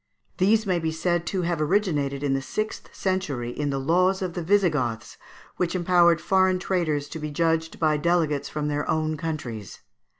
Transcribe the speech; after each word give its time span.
These 0.39 0.65
may 0.65 0.79
be 0.79 0.91
said 0.91 1.27
to 1.27 1.43
have 1.43 1.61
originated 1.61 2.23
in 2.23 2.33
the 2.33 2.41
sixth 2.41 2.89
century 2.91 3.51
in 3.51 3.69
the 3.69 3.77
laws 3.77 4.23
of 4.23 4.33
the 4.33 4.41
Visigoths, 4.41 5.15
which 5.57 5.75
empowered 5.75 6.19
foreign 6.19 6.57
traders 6.57 7.07
to 7.09 7.19
be 7.19 7.29
judged 7.29 7.79
by 7.79 7.97
delegates 7.97 8.49
from 8.49 8.67
their 8.67 8.89
own 8.89 9.15
countries. 9.15 9.81